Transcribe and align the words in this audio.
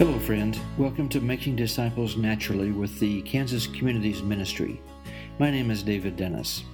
Hello, 0.00 0.18
friend. 0.18 0.58
Welcome 0.78 1.10
to 1.10 1.20
Making 1.20 1.56
Disciples 1.56 2.16
Naturally 2.16 2.70
with 2.72 2.98
the 3.00 3.20
Kansas 3.20 3.66
Communities 3.66 4.22
Ministry. 4.22 4.80
My 5.38 5.50
name 5.50 5.70
is 5.70 5.82
David 5.82 6.16
Dennis. 6.16 6.64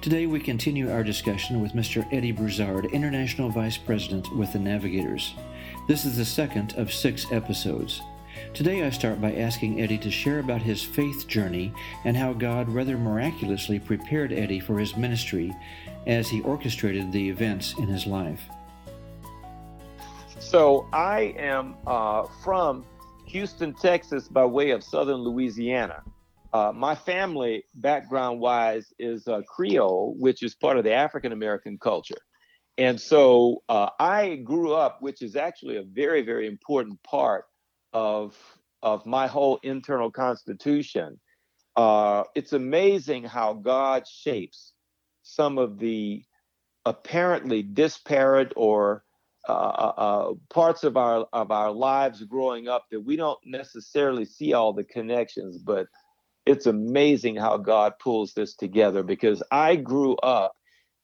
Today 0.00 0.24
we 0.24 0.40
continue 0.40 0.90
our 0.90 1.04
discussion 1.04 1.60
with 1.60 1.74
Mr. 1.74 2.10
Eddie 2.10 2.32
Broussard, 2.32 2.86
International 2.86 3.50
Vice 3.50 3.76
President 3.76 4.34
with 4.34 4.54
the 4.54 4.58
Navigators. 4.58 5.34
This 5.88 6.06
is 6.06 6.16
the 6.16 6.24
second 6.24 6.72
of 6.78 6.90
six 6.90 7.30
episodes. 7.30 8.00
Today 8.54 8.82
I 8.82 8.88
start 8.88 9.20
by 9.20 9.34
asking 9.34 9.82
Eddie 9.82 9.98
to 9.98 10.10
share 10.10 10.38
about 10.38 10.62
his 10.62 10.82
faith 10.82 11.28
journey 11.28 11.74
and 12.06 12.16
how 12.16 12.32
God 12.32 12.66
rather 12.70 12.96
miraculously 12.96 13.78
prepared 13.78 14.32
Eddie 14.32 14.58
for 14.58 14.78
his 14.78 14.96
ministry 14.96 15.54
as 16.06 16.30
he 16.30 16.40
orchestrated 16.40 17.12
the 17.12 17.28
events 17.28 17.74
in 17.76 17.88
his 17.88 18.06
life. 18.06 18.48
So 20.50 20.88
I 20.92 21.32
am 21.38 21.76
uh, 21.86 22.24
from 22.42 22.84
Houston, 23.26 23.72
Texas, 23.72 24.26
by 24.26 24.44
way 24.44 24.72
of 24.72 24.82
southern 24.82 25.18
Louisiana. 25.18 26.02
Uh, 26.52 26.72
my 26.74 26.96
family, 26.96 27.62
background 27.76 28.40
wise, 28.40 28.92
is 28.98 29.28
uh, 29.28 29.42
Creole, 29.46 30.16
which 30.18 30.42
is 30.42 30.56
part 30.56 30.76
of 30.76 30.82
the 30.82 30.92
African 30.92 31.30
American 31.30 31.78
culture. 31.78 32.18
And 32.78 33.00
so 33.00 33.62
uh, 33.68 33.90
I 34.00 34.40
grew 34.42 34.74
up, 34.74 35.00
which 35.00 35.22
is 35.22 35.36
actually 35.36 35.76
a 35.76 35.84
very, 35.84 36.22
very 36.22 36.48
important 36.48 37.00
part 37.04 37.44
of, 37.92 38.36
of 38.82 39.06
my 39.06 39.28
whole 39.28 39.60
internal 39.62 40.10
constitution. 40.10 41.20
Uh, 41.76 42.24
it's 42.34 42.54
amazing 42.54 43.22
how 43.22 43.52
God 43.52 44.02
shapes 44.08 44.72
some 45.22 45.58
of 45.58 45.78
the 45.78 46.24
apparently 46.84 47.62
disparate 47.62 48.52
or 48.56 49.04
uh, 49.48 49.52
uh, 49.52 49.92
uh, 49.96 50.34
parts 50.50 50.84
of 50.84 50.96
our 50.96 51.26
of 51.32 51.50
our 51.50 51.70
lives 51.70 52.22
growing 52.24 52.68
up 52.68 52.86
that 52.90 53.00
we 53.00 53.16
don't 53.16 53.38
necessarily 53.44 54.24
see 54.24 54.52
all 54.52 54.72
the 54.72 54.84
connections, 54.84 55.58
but 55.58 55.86
it's 56.46 56.66
amazing 56.66 57.36
how 57.36 57.56
God 57.56 57.94
pulls 57.98 58.34
this 58.34 58.54
together 58.54 59.02
because 59.02 59.42
I 59.50 59.76
grew 59.76 60.16
up 60.16 60.56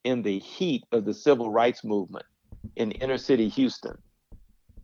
in 0.04 0.22
the 0.22 0.38
heat 0.38 0.84
of 0.92 1.04
the 1.04 1.14
civil 1.14 1.50
rights 1.50 1.82
movement 1.82 2.26
in 2.76 2.92
inner 2.92 3.18
city 3.18 3.48
Houston 3.48 3.96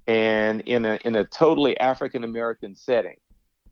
and 0.06 0.62
in 0.62 0.84
a 0.84 0.98
in 1.04 1.16
a 1.16 1.24
totally 1.24 1.78
African 1.78 2.24
American 2.24 2.74
setting. 2.74 3.16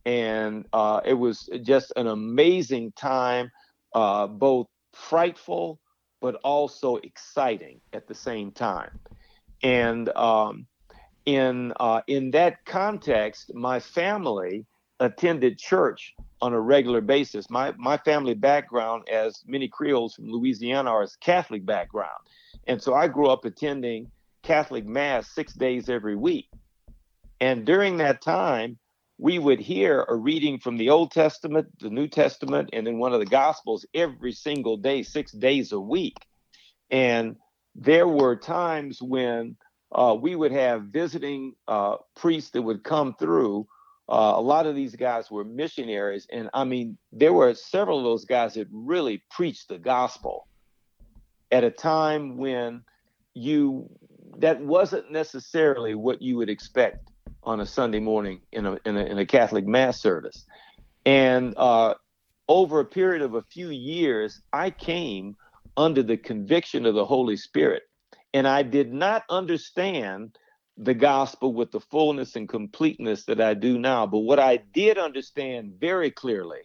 And 0.06 0.66
uh, 0.72 1.00
it 1.04 1.14
was 1.14 1.48
just 1.62 1.92
an 1.96 2.06
amazing 2.06 2.92
time, 2.92 3.50
uh, 3.94 4.26
both 4.26 4.66
frightful 4.92 5.80
but 6.20 6.34
also 6.36 6.96
exciting 6.96 7.80
at 7.92 8.06
the 8.06 8.14
same 8.14 8.52
time. 8.52 8.90
And 9.62 10.08
um, 10.16 10.66
in 11.26 11.72
uh, 11.78 12.00
in 12.06 12.30
that 12.32 12.64
context, 12.64 13.54
my 13.54 13.80
family 13.80 14.64
attended 15.00 15.58
church 15.58 16.14
on 16.40 16.52
a 16.52 16.60
regular 16.60 17.00
basis. 17.00 17.50
My 17.50 17.72
my 17.76 17.98
family 17.98 18.34
background, 18.34 19.08
as 19.08 19.42
many 19.46 19.68
Creoles 19.68 20.14
from 20.14 20.30
Louisiana, 20.30 20.90
are 20.90 21.02
as 21.02 21.16
Catholic 21.16 21.66
background, 21.66 22.20
and 22.66 22.82
so 22.82 22.94
I 22.94 23.08
grew 23.08 23.28
up 23.28 23.44
attending 23.44 24.10
Catholic 24.42 24.86
Mass 24.86 25.28
six 25.30 25.52
days 25.52 25.88
every 25.88 26.16
week. 26.16 26.48
And 27.40 27.64
during 27.64 27.98
that 27.98 28.20
time, 28.20 28.78
we 29.18 29.38
would 29.38 29.60
hear 29.60 30.04
a 30.08 30.14
reading 30.14 30.58
from 30.58 30.76
the 30.76 30.90
Old 30.90 31.10
Testament, 31.10 31.68
the 31.78 31.90
New 31.90 32.08
Testament, 32.08 32.70
and 32.72 32.86
then 32.86 32.98
one 32.98 33.12
of 33.12 33.20
the 33.20 33.26
Gospels 33.26 33.86
every 33.94 34.32
single 34.32 34.76
day, 34.76 35.02
six 35.02 35.32
days 35.32 35.72
a 35.72 35.80
week. 35.80 36.16
And 36.90 37.36
there 37.74 38.08
were 38.08 38.36
times 38.36 39.00
when 39.00 39.56
uh, 39.92 40.16
we 40.20 40.36
would 40.36 40.52
have 40.52 40.84
visiting 40.84 41.54
uh, 41.68 41.96
priests 42.16 42.50
that 42.50 42.62
would 42.62 42.84
come 42.84 43.14
through. 43.18 43.66
Uh, 44.08 44.34
a 44.36 44.40
lot 44.40 44.66
of 44.66 44.74
these 44.74 44.96
guys 44.96 45.30
were 45.30 45.44
missionaries, 45.44 46.26
and 46.32 46.50
I 46.52 46.64
mean, 46.64 46.98
there 47.12 47.32
were 47.32 47.54
several 47.54 47.98
of 47.98 48.04
those 48.04 48.24
guys 48.24 48.54
that 48.54 48.66
really 48.72 49.22
preached 49.30 49.68
the 49.68 49.78
gospel 49.78 50.48
at 51.52 51.64
a 51.64 51.70
time 51.70 52.36
when 52.36 52.82
you 53.34 53.88
that 54.38 54.60
wasn't 54.60 55.10
necessarily 55.10 55.94
what 55.94 56.22
you 56.22 56.36
would 56.36 56.48
expect 56.48 57.08
on 57.42 57.60
a 57.60 57.66
Sunday 57.66 58.00
morning 58.00 58.40
in 58.52 58.66
a 58.66 58.78
in 58.84 58.96
a, 58.96 59.04
in 59.04 59.18
a 59.18 59.26
Catholic 59.26 59.66
mass 59.66 60.00
service. 60.00 60.44
And 61.06 61.54
uh, 61.56 61.94
over 62.48 62.80
a 62.80 62.84
period 62.84 63.22
of 63.22 63.34
a 63.34 63.42
few 63.42 63.70
years, 63.70 64.40
I 64.52 64.70
came 64.70 65.36
under 65.76 66.02
the 66.02 66.16
conviction 66.16 66.86
of 66.86 66.94
the 66.94 67.04
Holy 67.04 67.36
Spirit. 67.36 67.82
And 68.32 68.46
I 68.46 68.62
did 68.62 68.92
not 68.92 69.24
understand 69.28 70.36
the 70.76 70.94
gospel 70.94 71.52
with 71.52 71.72
the 71.72 71.80
fullness 71.80 72.36
and 72.36 72.48
completeness 72.48 73.24
that 73.26 73.40
I 73.40 73.54
do 73.54 73.78
now. 73.78 74.06
But 74.06 74.20
what 74.20 74.38
I 74.38 74.56
did 74.56 74.98
understand 74.98 75.74
very 75.78 76.10
clearly 76.10 76.60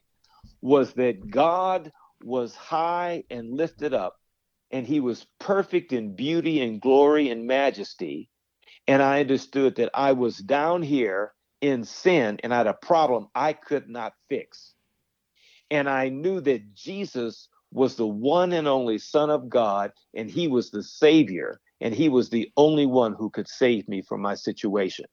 was 0.62 0.94
that 0.94 1.30
God 1.30 1.92
was 2.24 2.56
high 2.56 3.24
and 3.30 3.56
lifted 3.56 3.94
up, 3.94 4.16
and 4.72 4.86
he 4.88 5.00
was 5.00 5.26
perfect 5.40 5.92
in 5.92 6.16
beauty 6.16 6.62
and 6.62 6.82
glory 6.82 7.30
and 7.30 7.46
majesty. 7.46 8.30
And 8.88 9.02
I 9.02 9.20
understood 9.22 9.76
that 9.76 9.92
I 9.94 10.14
was 10.14 10.38
down 10.38 10.82
here 10.82 11.34
in 11.62 11.84
sin 11.84 12.40
and 12.44 12.54
I 12.54 12.58
had 12.58 12.68
a 12.68 12.74
problem 12.74 13.28
I 13.34 13.54
could 13.54 13.90
not 13.90 14.14
fix. 14.30 14.74
And 15.72 15.90
I 15.90 16.10
knew 16.10 16.42
that 16.42 16.74
Jesus 16.74 17.50
was 17.76 17.96
the 17.96 18.08
one 18.08 18.54
and 18.54 18.68
only 18.68 18.98
Son 18.98 19.30
of 19.30 19.50
God, 19.50 19.92
and 20.14 20.32
he 20.32 20.48
was 20.48 20.72
the 20.72 20.82
Savior, 20.82 21.60
and 21.82 21.94
he 21.94 22.08
was 22.08 22.30
the 22.30 22.50
only 22.56 22.86
one 22.86 23.14
who 23.14 23.30
could 23.30 23.50
save 23.50 23.88
me 23.90 24.02
from 24.02 24.22
my 24.22 24.34
situation. 24.34 25.06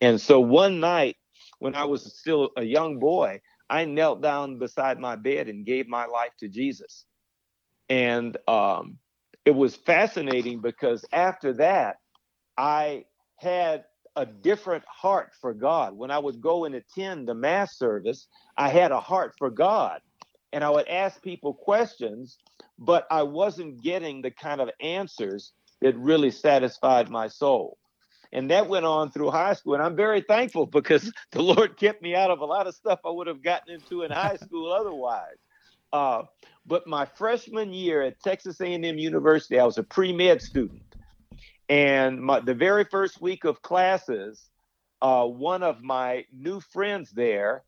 And 0.00 0.20
so 0.20 0.40
one 0.40 0.80
night, 0.80 1.16
when 1.60 1.76
I 1.76 1.84
was 1.84 2.18
still 2.18 2.50
a 2.56 2.64
young 2.64 2.98
boy, 2.98 3.40
I 3.70 3.84
knelt 3.84 4.20
down 4.20 4.58
beside 4.58 4.98
my 4.98 5.14
bed 5.14 5.48
and 5.48 5.64
gave 5.64 5.86
my 5.86 6.04
life 6.06 6.32
to 6.40 6.48
Jesus. 6.48 7.06
And 7.88 8.36
um, 8.48 8.98
it 9.44 9.54
was 9.54 9.76
fascinating 9.76 10.60
because 10.60 11.04
after 11.12 11.52
that, 11.54 11.98
I 12.58 13.04
had 13.36 13.84
a 14.16 14.26
different 14.26 14.84
heart 14.88 15.30
for 15.40 15.54
God. 15.54 15.96
When 15.96 16.10
I 16.10 16.18
would 16.18 16.40
go 16.40 16.64
and 16.64 16.74
attend 16.74 17.28
the 17.28 17.34
Mass 17.34 17.78
service, 17.78 18.26
I 18.56 18.68
had 18.68 18.90
a 18.90 19.00
heart 19.00 19.34
for 19.38 19.48
God 19.48 20.00
and 20.52 20.62
I 20.62 20.70
would 20.70 20.88
ask 20.88 21.22
people 21.22 21.54
questions, 21.54 22.38
but 22.78 23.06
I 23.10 23.22
wasn't 23.22 23.82
getting 23.82 24.22
the 24.22 24.30
kind 24.30 24.60
of 24.60 24.70
answers 24.80 25.52
that 25.80 25.96
really 25.96 26.30
satisfied 26.30 27.08
my 27.08 27.28
soul. 27.28 27.78
And 28.32 28.50
that 28.50 28.68
went 28.68 28.86
on 28.86 29.10
through 29.10 29.30
high 29.30 29.52
school. 29.54 29.74
And 29.74 29.82
I'm 29.82 29.96
very 29.96 30.22
thankful 30.22 30.66
because 30.66 31.12
the 31.32 31.42
Lord 31.42 31.76
kept 31.76 32.02
me 32.02 32.14
out 32.14 32.30
of 32.30 32.40
a 32.40 32.44
lot 32.44 32.66
of 32.66 32.74
stuff 32.74 33.00
I 33.04 33.10
would 33.10 33.26
have 33.26 33.42
gotten 33.42 33.74
into 33.74 34.02
in 34.02 34.10
high 34.10 34.36
school 34.42 34.72
otherwise. 34.72 35.36
Uh, 35.92 36.22
but 36.64 36.86
my 36.86 37.04
freshman 37.04 37.72
year 37.72 38.02
at 38.02 38.20
Texas 38.20 38.60
A&M 38.60 38.98
University, 38.98 39.58
I 39.58 39.64
was 39.64 39.78
a 39.78 39.82
pre-med 39.82 40.40
student. 40.40 40.82
And 41.68 42.20
my, 42.20 42.40
the 42.40 42.54
very 42.54 42.84
first 42.84 43.20
week 43.20 43.44
of 43.44 43.60
classes, 43.62 44.48
uh, 45.02 45.26
one 45.26 45.62
of 45.62 45.82
my 45.82 46.24
new 46.32 46.60
friends 46.60 47.10
there 47.10 47.64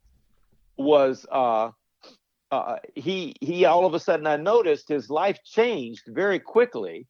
was 0.76 1.26
uh, 1.30 1.70
uh, 2.58 2.78
he 2.94 3.34
he 3.40 3.64
all 3.64 3.86
of 3.86 3.94
a 3.94 4.00
sudden 4.00 4.26
I 4.26 4.36
noticed 4.36 4.88
his 4.88 5.10
life 5.10 5.38
changed 5.44 6.04
very 6.08 6.38
quickly 6.38 7.06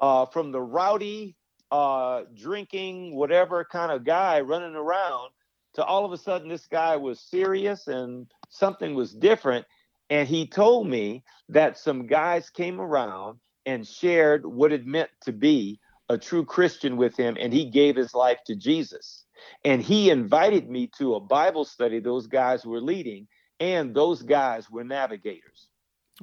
uh, 0.00 0.26
from 0.26 0.52
the 0.52 0.60
rowdy, 0.60 1.36
uh, 1.70 2.22
drinking, 2.34 3.14
whatever 3.14 3.64
kind 3.64 3.92
of 3.92 4.04
guy 4.04 4.40
running 4.40 4.74
around 4.74 5.30
to 5.74 5.84
all 5.84 6.04
of 6.04 6.12
a 6.12 6.18
sudden 6.18 6.48
this 6.48 6.66
guy 6.66 6.96
was 6.96 7.20
serious 7.20 7.86
and 7.88 8.26
something 8.48 8.94
was 8.94 9.12
different. 9.12 9.66
And 10.10 10.26
he 10.26 10.46
told 10.46 10.88
me 10.88 11.22
that 11.50 11.78
some 11.78 12.06
guys 12.06 12.48
came 12.50 12.80
around 12.80 13.38
and 13.66 13.86
shared 13.86 14.46
what 14.46 14.72
it 14.72 14.86
meant 14.86 15.10
to 15.22 15.32
be 15.32 15.78
a 16.08 16.16
true 16.16 16.44
Christian 16.44 16.96
with 16.96 17.14
him, 17.16 17.36
and 17.38 17.52
he 17.52 17.66
gave 17.66 17.94
his 17.94 18.14
life 18.14 18.38
to 18.46 18.56
Jesus. 18.56 19.26
And 19.64 19.82
he 19.82 20.08
invited 20.08 20.70
me 20.70 20.90
to 20.98 21.14
a 21.14 21.20
Bible 21.20 21.66
study 21.66 22.00
those 22.00 22.26
guys 22.26 22.64
were 22.64 22.80
leading 22.80 23.28
and 23.60 23.94
those 23.94 24.22
guys 24.22 24.70
were 24.70 24.84
navigators. 24.84 25.68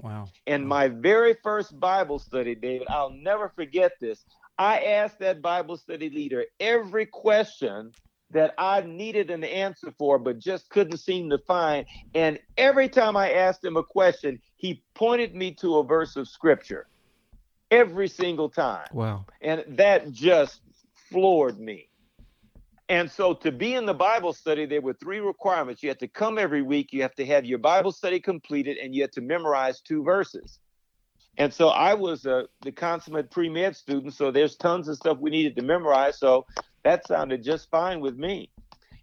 Wow. 0.02 0.28
And 0.46 0.68
my 0.68 0.88
very 0.90 1.36
first 1.44 1.80
Bible 1.80 2.20
study, 2.20 2.56
David, 2.56 2.88
I'll 2.90 3.12
never 3.12 3.50
forget 3.50 3.94
this. 4.00 4.26
I 4.58 4.80
asked 4.80 5.20
that 5.20 5.42
Bible 5.42 5.78
study 5.78 6.10
leader 6.10 6.46
every 6.60 7.06
question 7.06 7.92
that 8.32 8.54
I 8.58 8.82
needed 8.82 9.30
an 9.30 9.44
answer 9.44 9.94
for, 9.98 10.18
but 10.18 10.40
just 10.40 10.70
couldn't 10.70 10.98
seem 10.98 11.30
to 11.30 11.38
find. 11.38 11.86
And 12.14 12.40
every 12.58 12.90
time 12.90 13.16
I 13.16 13.32
asked 13.32 13.64
him 13.64 13.78
a 13.78 13.84
question, 13.84 14.42
he 14.56 14.84
pointed 14.94 15.36
me 15.36 15.52
to 15.56 15.78
a 15.78 15.84
verse 15.84 16.16
of 16.16 16.28
scripture 16.28 16.88
every 17.72 18.08
single 18.08 18.50
time. 18.50 18.88
Wow. 18.92 19.26
And 19.42 19.64
that 19.70 20.12
just 20.12 20.62
floored 21.10 21.60
me. 21.60 21.90
And 22.88 23.10
so 23.10 23.34
to 23.34 23.52
be 23.52 23.74
in 23.74 23.86
the 23.86 23.94
Bible 23.94 24.32
study, 24.32 24.66
there 24.66 24.82
were 24.82 24.94
three 24.94 25.20
requirements. 25.20 25.82
You 25.82 25.90
had 25.90 26.00
to 26.00 26.08
come 26.08 26.38
every 26.38 26.62
week, 26.62 26.94
you 26.94 27.02
have 27.02 27.16
to 27.16 27.26
have 27.26 27.46
your 27.46 27.58
Bible 27.58 27.92
study 27.92 28.20
completed, 28.20 28.78
and 28.78 28.94
you 28.94 29.02
had 29.02 29.12
to 29.14 29.22
memorize 29.22 29.82
two 29.82 30.04
verses. 30.04 30.60
And 31.38 31.54
so 31.54 31.70
I 31.70 31.96
was 31.96 32.26
a, 32.26 32.46
the 32.62 32.72
consummate 32.72 33.32
pre 33.32 33.50
med 33.50 33.76
student, 33.76 34.14
so 34.14 34.32
there's 34.32 34.56
tons 34.56 34.88
of 34.88 34.98
stuff 34.98 35.18
we 35.20 35.32
needed 35.32 35.56
to 35.58 35.64
memorize. 35.64 36.20
So 36.20 36.46
that 36.84 37.08
sounded 37.08 37.44
just 37.44 37.70
fine 37.72 38.00
with 38.00 38.16
me. 38.16 38.52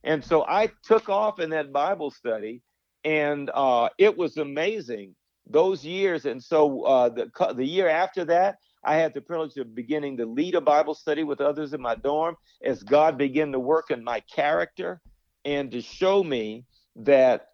And 0.04 0.24
so 0.24 0.44
I 0.46 0.70
took 0.84 1.08
off 1.08 1.40
in 1.40 1.50
that 1.50 1.72
Bible 1.72 2.10
study, 2.10 2.62
and 3.04 3.50
uh, 3.52 3.88
it 3.98 4.16
was 4.16 4.36
amazing 4.36 5.14
those 5.46 5.84
years. 5.84 6.24
And 6.24 6.42
so 6.42 6.82
uh, 6.82 7.08
the 7.08 7.30
the 7.54 7.66
year 7.66 7.88
after 7.88 8.24
that, 8.26 8.58
I 8.84 8.96
had 8.96 9.14
the 9.14 9.20
privilege 9.20 9.56
of 9.56 9.74
beginning 9.74 10.16
to 10.16 10.26
lead 10.26 10.54
a 10.54 10.60
Bible 10.60 10.94
study 10.94 11.24
with 11.24 11.40
others 11.40 11.72
in 11.72 11.80
my 11.80 11.94
dorm 11.94 12.36
as 12.62 12.82
God 12.82 13.16
began 13.16 13.52
to 13.52 13.60
work 13.60 13.90
in 13.90 14.02
my 14.02 14.20
character 14.20 15.00
and 15.44 15.70
to 15.70 15.80
show 15.80 16.22
me 16.22 16.64
that 16.96 17.48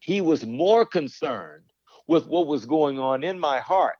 He 0.00 0.20
was 0.20 0.46
more 0.46 0.86
concerned 0.86 1.64
with 2.06 2.26
what 2.26 2.46
was 2.46 2.66
going 2.66 2.98
on 2.98 3.24
in 3.24 3.38
my 3.38 3.60
heart 3.60 3.96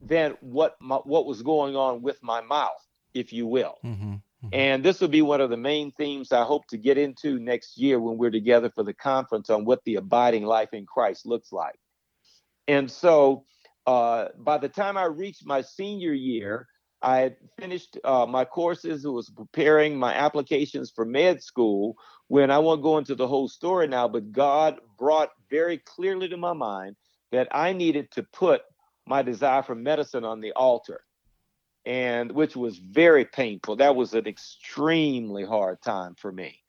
than 0.00 0.36
what 0.40 0.76
my, 0.80 0.96
what 0.96 1.26
was 1.26 1.42
going 1.42 1.76
on 1.76 2.02
with 2.02 2.22
my 2.22 2.40
mouth, 2.40 2.86
if 3.14 3.32
you 3.32 3.46
will. 3.46 3.78
Mm-hmm. 3.84 4.14
Mm-hmm. 4.14 4.48
And 4.52 4.82
this 4.82 5.00
will 5.00 5.08
be 5.08 5.22
one 5.22 5.42
of 5.42 5.50
the 5.50 5.56
main 5.56 5.92
themes 5.92 6.32
I 6.32 6.44
hope 6.44 6.66
to 6.68 6.78
get 6.78 6.96
into 6.96 7.38
next 7.38 7.76
year 7.76 8.00
when 8.00 8.16
we're 8.16 8.30
together 8.30 8.70
for 8.74 8.82
the 8.82 8.94
conference 8.94 9.50
on 9.50 9.66
what 9.66 9.84
the 9.84 9.96
abiding 9.96 10.46
life 10.46 10.72
in 10.72 10.86
Christ 10.86 11.26
looks 11.26 11.52
like. 11.52 11.78
And 12.66 12.90
so 12.90 13.44
uh, 13.90 14.28
by 14.38 14.56
the 14.56 14.68
time 14.68 14.96
I 14.96 15.06
reached 15.06 15.44
my 15.44 15.62
senior 15.62 16.12
year, 16.12 16.68
I 17.02 17.16
had 17.18 17.36
finished 17.58 17.98
uh, 18.04 18.24
my 18.24 18.44
courses, 18.44 19.04
and 19.04 19.12
was 19.12 19.30
preparing 19.30 19.98
my 19.98 20.14
applications 20.14 20.92
for 20.94 21.04
med 21.04 21.42
school. 21.42 21.96
When 22.28 22.52
I 22.52 22.58
won't 22.58 22.84
go 22.84 22.98
into 22.98 23.16
the 23.16 23.26
whole 23.26 23.48
story 23.48 23.88
now, 23.88 24.06
but 24.06 24.30
God 24.30 24.78
brought 24.96 25.30
very 25.50 25.78
clearly 25.78 26.28
to 26.28 26.36
my 26.36 26.52
mind 26.52 26.94
that 27.32 27.48
I 27.50 27.72
needed 27.72 28.12
to 28.12 28.22
put 28.22 28.62
my 29.06 29.22
desire 29.22 29.64
for 29.64 29.74
medicine 29.74 30.24
on 30.24 30.40
the 30.40 30.52
altar, 30.52 31.00
and 31.84 32.30
which 32.30 32.54
was 32.54 32.78
very 32.78 33.24
painful. 33.24 33.74
That 33.76 33.96
was 33.96 34.14
an 34.14 34.28
extremely 34.28 35.44
hard 35.44 35.82
time 35.82 36.14
for 36.14 36.30
me. 36.30 36.60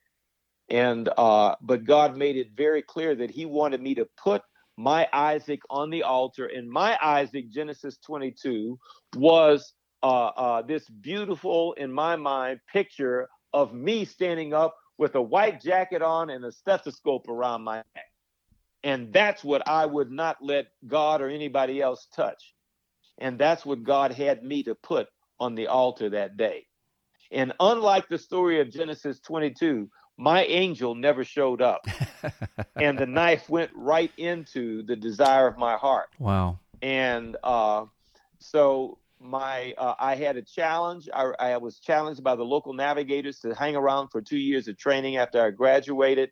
And 0.69 1.07
uh, 1.17 1.53
but 1.61 1.83
God 1.83 2.17
made 2.17 2.37
it 2.37 2.57
very 2.57 2.81
clear 2.81 3.13
that 3.13 3.29
He 3.29 3.45
wanted 3.45 3.79
me 3.79 3.93
to 3.95 4.07
put 4.17 4.41
my 4.77 5.07
Isaac 5.13 5.61
on 5.69 5.89
the 5.89 6.03
altar. 6.03 6.45
And 6.45 6.69
my 6.69 6.97
Isaac, 7.01 7.49
Genesis 7.49 7.97
22, 8.05 8.79
was 9.15 9.73
uh, 10.03 10.27
uh, 10.27 10.61
this 10.61 10.89
beautiful, 10.89 11.73
in 11.73 11.91
my 11.91 12.15
mind, 12.15 12.59
picture 12.71 13.29
of 13.53 13.73
me 13.73 14.05
standing 14.05 14.53
up 14.53 14.75
with 14.97 15.15
a 15.15 15.21
white 15.21 15.61
jacket 15.61 16.01
on 16.01 16.29
and 16.29 16.45
a 16.45 16.51
stethoscope 16.51 17.27
around 17.27 17.63
my 17.63 17.77
neck. 17.77 18.05
And 18.83 19.13
that's 19.13 19.43
what 19.43 19.67
I 19.67 19.85
would 19.85 20.11
not 20.11 20.37
let 20.41 20.67
God 20.87 21.21
or 21.21 21.29
anybody 21.29 21.81
else 21.81 22.07
touch. 22.15 22.53
And 23.19 23.37
that's 23.37 23.65
what 23.65 23.83
God 23.83 24.11
had 24.11 24.43
me 24.43 24.63
to 24.63 24.75
put 24.75 25.07
on 25.39 25.55
the 25.55 25.67
altar 25.67 26.09
that 26.09 26.37
day. 26.37 26.65
And 27.31 27.53
unlike 27.59 28.09
the 28.09 28.17
story 28.17 28.59
of 28.59 28.71
Genesis 28.71 29.19
22, 29.19 29.89
my 30.21 30.43
angel 30.43 30.93
never 30.93 31.23
showed 31.23 31.63
up. 31.63 31.87
and 32.75 32.97
the 32.97 33.07
knife 33.07 33.49
went 33.49 33.71
right 33.73 34.11
into 34.17 34.83
the 34.83 34.95
desire 34.95 35.47
of 35.47 35.57
my 35.57 35.75
heart. 35.75 36.09
Wow. 36.19 36.59
And 36.83 37.37
uh, 37.43 37.85
so 38.37 38.99
my 39.19 39.73
uh, 39.79 39.95
I 39.99 40.15
had 40.15 40.37
a 40.37 40.43
challenge. 40.43 41.09
I, 41.11 41.31
I, 41.39 41.57
was 41.57 41.79
challenged 41.79 42.23
by 42.23 42.35
the 42.35 42.43
local 42.43 42.73
navigators 42.73 43.39
to 43.39 43.55
hang 43.55 43.75
around 43.75 44.09
for 44.09 44.21
two 44.21 44.37
years 44.37 44.67
of 44.67 44.77
training 44.77 45.17
after 45.17 45.43
I 45.43 45.49
graduated, 45.49 46.31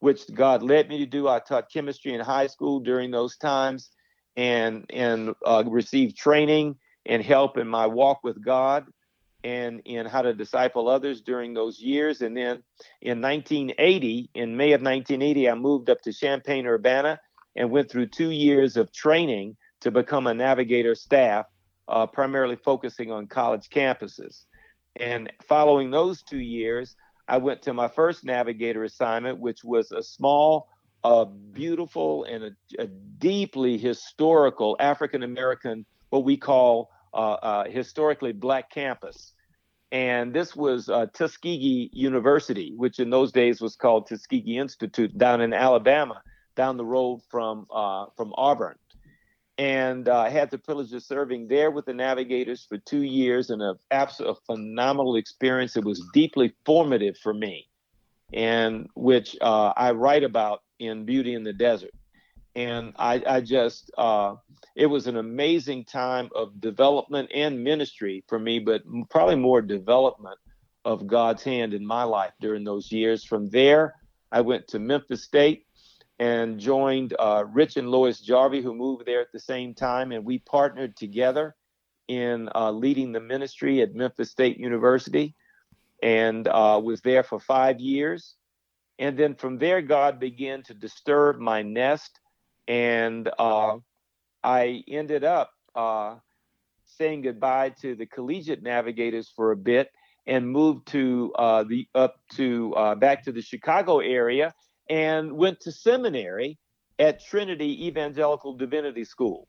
which 0.00 0.22
God 0.34 0.62
led 0.62 0.90
me 0.90 0.98
to 0.98 1.06
do. 1.06 1.26
I 1.26 1.38
taught 1.38 1.72
chemistry 1.72 2.12
in 2.12 2.20
high 2.20 2.46
school 2.46 2.80
during 2.80 3.10
those 3.10 3.36
times, 3.38 3.90
and 4.36 4.84
and 4.90 5.34
uh, 5.46 5.64
received 5.66 6.16
training 6.16 6.76
and 7.06 7.22
help 7.22 7.56
in 7.56 7.68
my 7.68 7.86
walk 7.86 8.22
with 8.22 8.42
God 8.42 8.86
and 9.44 9.80
in 9.84 10.06
how 10.06 10.22
to 10.22 10.34
disciple 10.34 10.88
others 10.88 11.20
during 11.20 11.54
those 11.54 11.80
years. 11.80 12.20
And 12.20 12.36
then 12.36 12.62
in 13.00 13.20
1980, 13.20 14.30
in 14.34 14.56
May 14.56 14.72
of 14.72 14.82
1980, 14.82 15.48
I 15.48 15.54
moved 15.54 15.88
up 15.90 16.00
to 16.02 16.12
Champaign 16.12 16.66
Urbana 16.66 17.20
and 17.56 17.70
went 17.70 17.90
through 17.90 18.06
two 18.06 18.30
years 18.30 18.76
of 18.76 18.92
training 18.92 19.56
to 19.80 19.90
become 19.90 20.26
a 20.26 20.34
navigator 20.34 20.94
staff, 20.94 21.46
uh, 21.88 22.06
primarily 22.06 22.56
focusing 22.56 23.10
on 23.10 23.26
college 23.26 23.68
campuses. 23.70 24.44
And 24.96 25.32
following 25.42 25.90
those 25.90 26.22
two 26.22 26.38
years, 26.38 26.96
I 27.28 27.38
went 27.38 27.62
to 27.62 27.72
my 27.72 27.88
first 27.88 28.24
navigator 28.24 28.84
assignment, 28.84 29.38
which 29.38 29.64
was 29.64 29.92
a 29.92 30.02
small, 30.02 30.68
beautiful, 31.52 32.24
and 32.24 32.44
a, 32.44 32.50
a 32.78 32.86
deeply 32.86 33.78
historical 33.78 34.76
African 34.80 35.22
American, 35.22 35.86
what 36.10 36.24
we 36.24 36.36
call 36.36 36.90
historically 37.68 38.32
black 38.32 38.70
campus. 38.70 39.32
And 39.92 40.32
this 40.32 40.54
was 40.54 40.88
uh, 40.88 41.06
Tuskegee 41.12 41.90
University, 41.92 42.72
which 42.76 43.00
in 43.00 43.10
those 43.10 43.32
days 43.32 43.60
was 43.60 43.74
called 43.74 44.06
Tuskegee 44.06 44.58
Institute 44.58 45.16
down 45.18 45.40
in 45.40 45.52
Alabama, 45.52 46.22
down 46.54 46.76
the 46.76 46.84
road 46.84 47.22
from, 47.28 47.66
uh, 47.74 48.06
from 48.16 48.32
Auburn. 48.36 48.76
And 49.58 50.08
uh, 50.08 50.20
I 50.20 50.30
had 50.30 50.50
the 50.50 50.58
privilege 50.58 50.92
of 50.92 51.02
serving 51.02 51.48
there 51.48 51.70
with 51.70 51.86
the 51.86 51.92
Navigators 51.92 52.64
for 52.68 52.78
two 52.78 53.02
years 53.02 53.50
and 53.50 53.60
an 53.60 53.76
absolute 53.90 54.38
phenomenal 54.46 55.16
experience. 55.16 55.76
It 55.76 55.84
was 55.84 56.02
deeply 56.14 56.54
formative 56.64 57.18
for 57.18 57.34
me, 57.34 57.68
and 58.32 58.88
which 58.94 59.36
I 59.42 59.90
write 59.90 60.22
about 60.22 60.62
in 60.78 61.04
Beauty 61.04 61.34
in 61.34 61.42
the 61.42 61.52
Desert 61.52 61.90
and 62.54 62.92
I, 62.98 63.22
I 63.26 63.40
just 63.40 63.90
uh, 63.96 64.34
it 64.74 64.86
was 64.86 65.06
an 65.06 65.16
amazing 65.16 65.84
time 65.84 66.30
of 66.34 66.60
development 66.60 67.30
and 67.34 67.62
ministry 67.62 68.24
for 68.28 68.38
me, 68.38 68.58
but 68.58 68.82
probably 69.08 69.36
more 69.36 69.62
development 69.62 70.38
of 70.84 71.06
God's 71.06 71.42
hand 71.42 71.74
in 71.74 71.86
my 71.86 72.04
life 72.04 72.32
during 72.40 72.64
those 72.64 72.90
years. 72.90 73.24
From 73.24 73.48
there, 73.50 73.94
I 74.32 74.40
went 74.40 74.68
to 74.68 74.78
Memphis 74.78 75.24
State 75.24 75.66
and 76.18 76.58
joined 76.58 77.14
uh, 77.18 77.44
Rich 77.50 77.76
and 77.76 77.90
Lois 77.90 78.20
Jarvie, 78.20 78.62
who 78.62 78.74
moved 78.74 79.06
there 79.06 79.20
at 79.20 79.32
the 79.32 79.40
same 79.40 79.74
time, 79.74 80.12
and 80.12 80.24
we 80.24 80.38
partnered 80.38 80.96
together 80.96 81.54
in 82.08 82.48
uh, 82.54 82.70
leading 82.72 83.12
the 83.12 83.20
ministry 83.20 83.80
at 83.80 83.94
Memphis 83.94 84.30
State 84.30 84.58
University, 84.58 85.34
and 86.02 86.48
uh, 86.48 86.80
was 86.82 87.00
there 87.02 87.22
for 87.22 87.38
five 87.38 87.78
years. 87.80 88.34
And 88.98 89.18
then 89.18 89.34
from 89.34 89.56
there, 89.56 89.80
God 89.80 90.20
began 90.20 90.62
to 90.64 90.74
disturb 90.74 91.38
my 91.38 91.62
nest 91.62 92.19
and 92.70 93.28
uh, 93.36 93.78
I 94.44 94.84
ended 94.86 95.24
up 95.24 95.50
uh, 95.74 96.14
saying 96.84 97.22
goodbye 97.22 97.70
to 97.82 97.96
the 97.96 98.06
collegiate 98.06 98.62
navigators 98.62 99.28
for 99.34 99.50
a 99.50 99.56
bit 99.56 99.90
and 100.24 100.48
moved 100.48 100.86
to 100.88 101.32
uh, 101.36 101.64
the 101.64 101.88
up 101.96 102.14
to 102.36 102.72
uh, 102.76 102.94
back 102.94 103.24
to 103.24 103.32
the 103.32 103.42
Chicago 103.42 103.98
area 103.98 104.54
and 104.88 105.32
went 105.32 105.58
to 105.62 105.72
seminary 105.72 106.58
at 107.00 107.24
Trinity 107.24 107.88
Evangelical 107.88 108.54
Divinity 108.56 109.04
School 109.04 109.48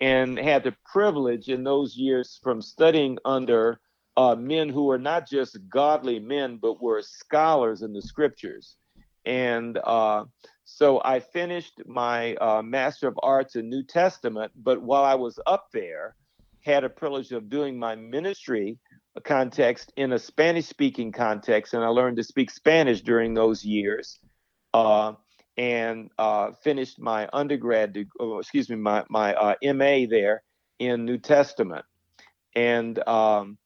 and 0.00 0.36
had 0.36 0.64
the 0.64 0.74
privilege 0.84 1.48
in 1.48 1.62
those 1.62 1.96
years 1.96 2.40
from 2.42 2.60
studying 2.60 3.16
under 3.24 3.78
uh, 4.16 4.34
men 4.34 4.68
who 4.68 4.86
were 4.86 4.98
not 4.98 5.28
just 5.28 5.56
godly 5.68 6.18
men 6.18 6.58
but 6.60 6.82
were 6.82 7.00
scholars 7.00 7.82
in 7.82 7.92
the 7.92 8.02
scriptures 8.02 8.76
and 9.26 9.78
uh, 9.84 10.24
so 10.64 11.02
I 11.04 11.20
finished 11.20 11.82
my 11.86 12.34
uh, 12.36 12.62
Master 12.62 13.08
of 13.08 13.18
Arts 13.22 13.56
in 13.56 13.68
New 13.68 13.82
Testament, 13.82 14.52
but 14.56 14.80
while 14.80 15.04
I 15.04 15.14
was 15.14 15.38
up 15.46 15.66
there, 15.72 16.14
had 16.60 16.84
a 16.84 16.88
privilege 16.88 17.32
of 17.32 17.50
doing 17.50 17.78
my 17.78 17.94
ministry 17.94 18.78
context 19.24 19.92
in 19.96 20.12
a 20.12 20.18
Spanish 20.18 20.66
speaking 20.66 21.12
context, 21.12 21.74
and 21.74 21.84
I 21.84 21.88
learned 21.88 22.16
to 22.18 22.24
speak 22.24 22.50
Spanish 22.50 23.00
during 23.00 23.34
those 23.34 23.64
years. 23.64 24.18
Uh, 24.72 25.14
and 25.58 26.10
uh, 26.18 26.52
finished 26.62 27.00
my 27.00 27.28
undergrad, 27.32 27.96
oh, 28.20 28.38
excuse 28.38 28.68
me, 28.68 28.76
my 28.76 29.04
my 29.08 29.34
uh, 29.34 29.54
MA 29.72 30.04
there 30.08 30.42
in 30.78 31.06
New 31.06 31.16
Testament, 31.16 31.84
and 32.54 32.98
um, 33.08 33.56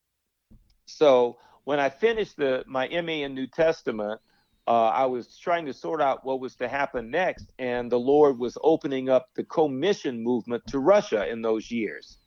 so 0.85 1.37
when 1.65 1.79
I 1.81 1.89
finished 1.89 2.37
the 2.37 2.63
my 2.65 2.87
MA 2.87 3.25
in 3.25 3.35
New 3.35 3.47
Testament, 3.47 4.21
uh, 4.67 4.89
I 4.89 5.05
was 5.05 5.37
trying 5.37 5.65
to 5.65 5.73
sort 5.73 6.01
out 6.01 6.23
what 6.25 6.39
was 6.39 6.55
to 6.55 6.67
happen 6.67 7.09
next, 7.09 7.51
and 7.57 7.91
the 7.91 7.99
Lord 7.99 8.37
was 8.37 8.57
opening 8.63 9.09
up 9.09 9.29
the 9.35 9.43
commission 9.43 10.23
movement 10.23 10.63
to 10.67 10.79
Russia 10.79 11.27
in 11.27 11.41
those 11.41 11.71
years. 11.71 12.17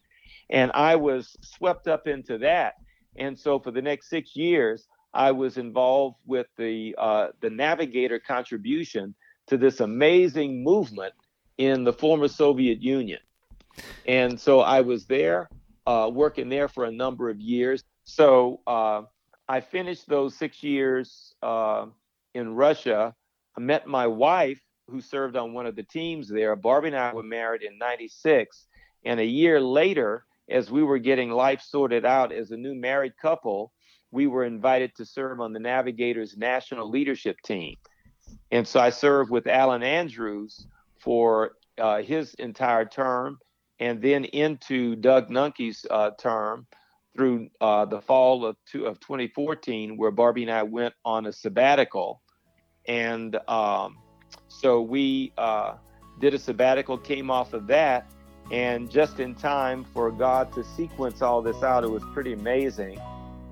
And 0.50 0.71
I 0.75 0.97
was 0.97 1.37
swept 1.41 1.88
up 1.88 2.07
into 2.07 2.38
that. 2.38 2.75
And 3.17 3.38
so 3.38 3.59
for 3.59 3.71
the 3.71 3.81
next 3.81 4.11
six 4.11 4.35
years, 4.35 4.87
I 5.14 5.31
was 5.31 5.57
involved 5.59 6.17
with 6.26 6.49
the 6.57 6.95
uh, 6.99 7.29
the 7.41 7.50
navigator 7.50 8.19
contribution 8.19 9.14
to 9.47 9.57
this 9.57 9.81
amazing 9.81 10.64
movement 10.64 11.14
in 11.57 11.85
the 11.85 11.93
former 11.93 12.26
Soviet 12.26 12.83
Union. 12.83 13.21
And 14.07 14.41
so 14.41 14.61
I 14.61 14.81
was 14.81 15.07
there, 15.07 15.49
uh, 15.87 16.11
working 16.12 16.49
there 16.49 16.69
for 16.69 16.85
a 16.85 16.93
number 16.93 17.31
of 17.31 17.41
years. 17.41 17.85
So 18.05 18.61
uh, 18.67 19.03
I 19.49 19.61
finished 19.61 20.09
those 20.09 20.35
six 20.35 20.62
years 20.62 21.35
uh, 21.43 21.87
in 22.35 22.55
Russia. 22.55 23.14
I 23.57 23.61
met 23.61 23.87
my 23.87 24.07
wife, 24.07 24.61
who 24.88 25.00
served 25.00 25.37
on 25.37 25.55
one 25.55 25.67
of 25.67 25.76
the 25.76 25.83
teams 25.83 26.29
there. 26.29 26.55
Barbie 26.57 26.88
and 26.88 26.97
I 26.97 27.14
were 27.14 27.23
married 27.23 27.62
in 27.62 27.79
96. 27.79 28.67
And 29.05 29.19
a 29.19 29.25
year 29.25 29.61
later, 29.61 30.25
as 30.50 30.71
we 30.71 30.83
were 30.83 30.99
getting 30.99 31.31
life 31.31 31.62
sorted 31.62 32.05
out 32.05 32.33
as 32.33 32.50
a 32.50 32.57
new 32.57 32.75
married 32.75 33.14
couple, 33.21 33.73
we 34.11 34.26
were 34.26 34.45
invited 34.45 34.95
to 34.97 35.07
serve 35.07 35.41
on 35.41 35.53
the 35.53 35.59
Navigators 35.59 36.37
National 36.37 36.88
Leadership 36.88 37.37
Team. 37.45 37.76
And 38.50 38.67
so 38.67 38.81
I 38.81 38.91
served 38.91 39.31
with 39.31 39.47
Alan 39.47 39.83
Andrews 39.83 40.67
for 41.00 41.53
uh, 41.79 42.03
his 42.03 42.35
entire 42.35 42.85
term 42.85 43.38
and 43.81 44.00
then 44.00 44.25
into 44.26 44.97
Doug 44.97 45.31
Nuenke's 45.31 45.85
uh, 45.91 46.11
term 46.19 46.67
through 47.17 47.49
uh, 47.61 47.85
the 47.85 48.00
fall 48.00 48.45
of, 48.45 48.57
two, 48.71 48.87
of 48.87 49.00
2014, 49.00 49.97
where 49.97 50.11
Barbie 50.11 50.43
and 50.43 50.53
I 50.53 50.62
went 50.62 50.95
on 51.05 51.26
a 51.26 51.33
sabbatical. 51.33 52.21
And 52.87 53.37
um, 53.49 53.99
so 54.49 54.81
we 54.81 55.33
uh, 55.38 55.75
did 56.21 56.35
a 56.35 56.38
sabbatical, 56.38 56.99
came 56.99 57.31
off 57.31 57.53
of 57.53 57.67
that, 57.69 58.11
and 58.50 58.91
just 58.91 59.21
in 59.21 59.35
time 59.35 59.85
for 59.95 60.11
God 60.11 60.53
to 60.53 60.64
sequence 60.64 61.23
all 61.23 61.41
this 61.41 61.62
out, 61.62 61.83
it 61.83 61.91
was 61.91 62.03
pretty 62.12 62.33
amazing 62.35 63.00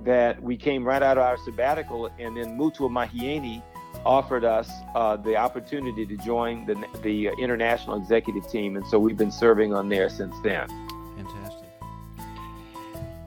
that 0.04 0.42
we 0.42 0.56
came 0.56 0.84
right 0.84 1.02
out 1.02 1.16
of 1.16 1.24
our 1.24 1.38
sabbatical, 1.38 2.06
and 2.18 2.36
then 2.36 2.58
Mutua 2.58 2.90
Mahiaini 2.90 3.62
offered 4.04 4.44
us 4.44 4.70
uh, 4.94 5.16
the 5.16 5.36
opportunity 5.36 6.04
to 6.04 6.16
join 6.18 6.66
the, 6.66 6.74
the 7.02 7.28
international 7.38 7.96
executive 7.96 8.48
team, 8.50 8.76
and 8.76 8.86
so 8.86 8.98
we've 8.98 9.16
been 9.16 9.30
serving 9.30 9.72
on 9.72 9.88
there 9.88 10.08
since 10.08 10.34
then. 10.42 10.68
Fantastic. 11.16 11.68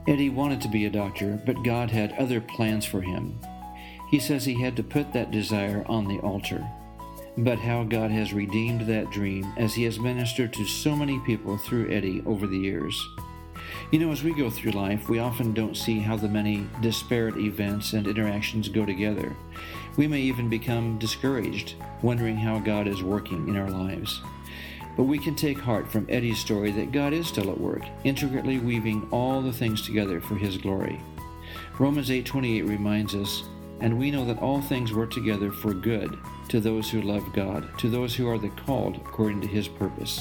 Eddie 0.06 0.30
wanted 0.30 0.60
to 0.60 0.68
be 0.68 0.84
a 0.86 0.90
doctor, 0.90 1.40
but 1.46 1.62
God 1.64 1.90
had 1.90 2.12
other 2.12 2.40
plans 2.40 2.84
for 2.84 3.00
him. 3.00 3.40
He 4.10 4.20
says 4.20 4.44
he 4.44 4.60
had 4.60 4.76
to 4.76 4.82
put 4.82 5.12
that 5.12 5.30
desire 5.30 5.84
on 5.88 6.06
the 6.06 6.18
altar 6.20 6.66
but 7.38 7.58
how 7.58 7.84
God 7.84 8.10
has 8.10 8.32
redeemed 8.32 8.82
that 8.82 9.10
dream 9.10 9.52
as 9.56 9.74
He 9.74 9.84
has 9.84 9.98
ministered 9.98 10.52
to 10.54 10.64
so 10.64 10.96
many 10.96 11.18
people 11.20 11.58
through 11.58 11.90
Eddie 11.90 12.22
over 12.24 12.46
the 12.46 12.58
years. 12.58 13.06
You 13.90 13.98
know, 13.98 14.10
as 14.10 14.22
we 14.22 14.32
go 14.32 14.48
through 14.48 14.72
life, 14.72 15.08
we 15.08 15.18
often 15.18 15.52
don't 15.52 15.76
see 15.76 15.98
how 15.98 16.16
the 16.16 16.28
many 16.28 16.66
disparate 16.80 17.36
events 17.36 17.92
and 17.92 18.06
interactions 18.06 18.68
go 18.68 18.86
together. 18.86 19.34
We 19.96 20.06
may 20.06 20.20
even 20.20 20.48
become 20.48 20.98
discouraged, 20.98 21.74
wondering 22.02 22.36
how 22.36 22.58
God 22.58 22.88
is 22.88 23.02
working 23.02 23.48
in 23.48 23.56
our 23.56 23.70
lives. 23.70 24.20
But 24.96 25.04
we 25.04 25.18
can 25.18 25.34
take 25.34 25.58
heart 25.58 25.90
from 25.90 26.06
Eddie's 26.08 26.38
story 26.38 26.70
that 26.72 26.92
God 26.92 27.12
is 27.12 27.26
still 27.26 27.50
at 27.50 27.60
work, 27.60 27.82
intricately 28.04 28.58
weaving 28.58 29.06
all 29.10 29.42
the 29.42 29.52
things 29.52 29.82
together 29.82 30.20
for 30.20 30.36
his 30.36 30.56
glory. 30.56 31.00
Romans 31.78 32.10
8:28 32.10 32.66
reminds 32.66 33.14
us, 33.14 33.42
"And 33.80 33.98
we 33.98 34.10
know 34.10 34.24
that 34.24 34.40
all 34.42 34.60
things 34.60 34.92
work 34.92 35.10
together 35.10 35.50
for 35.52 35.74
good 35.74 36.16
to 36.48 36.60
those 36.60 36.90
who 36.90 37.02
love 37.02 37.32
God, 37.32 37.68
to 37.78 37.88
those 37.88 38.14
who 38.14 38.28
are 38.28 38.38
the 38.38 38.48
called 38.48 38.96
according 38.96 39.40
to 39.42 39.46
his 39.46 39.68
purpose." 39.68 40.20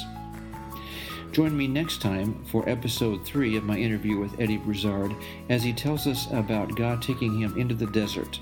Join 1.32 1.58
me 1.58 1.68
next 1.68 2.02
time 2.02 2.44
for 2.46 2.68
episode 2.70 3.26
3 3.26 3.58
of 3.58 3.64
my 3.66 3.78
interview 3.78 4.18
with 4.18 4.40
Eddie 4.40 4.58
Broussard 4.58 5.14
as 5.50 5.64
he 5.64 5.74
tells 5.74 6.08
us 6.08 6.32
about 6.32 6.76
God 6.76 7.02
taking 7.02 7.38
him 7.40 7.58
into 7.58 7.76
the 7.76 7.88
desert 7.88 8.40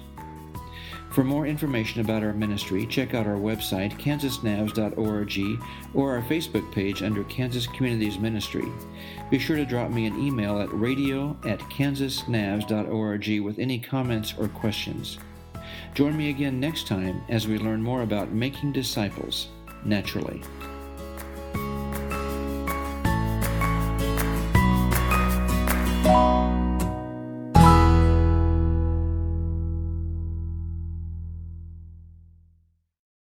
for 1.13 1.24
more 1.24 1.46
information 1.46 2.01
about 2.01 2.24
our 2.24 2.34
ministry, 2.34 2.88
check 2.88 3.13
out 3.13 3.27
our 3.27 3.36
website, 3.36 4.00
kansasnavs.org, 4.00 5.63
or 5.93 6.15
our 6.15 6.24
Facebook 6.24 6.72
page 6.72 7.03
under 7.03 7.24
Kansas 7.25 7.67
Communities 7.67 8.17
Ministry. 8.17 8.65
Be 9.29 9.38
sure 9.38 9.55
to 9.55 9.65
drop 9.65 9.91
me 9.91 10.08
an 10.08 10.20
email 10.20 10.60
at 10.60 10.74
radio 10.74 11.38
at 11.46 11.60
kansasnavs.org 11.60 13.41
with 13.41 13.60
any 13.60 13.77
comments 13.77 14.34
or 14.39 14.48
questions. 14.48 15.20
Join 15.93 16.17
me 16.17 16.32
again 16.32 16.60
next 16.60 16.88
time 16.88 17.22
as 17.29 17.48
we 17.48 17.60
learn 17.60 17.84
more 17.84 18.01
about 18.01 18.32
making 18.32 18.72
disciples 18.72 19.50
naturally. 19.86 20.41